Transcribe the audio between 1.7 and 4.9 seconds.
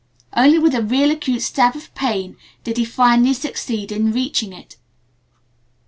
of pain did he finally succeed in reaching it.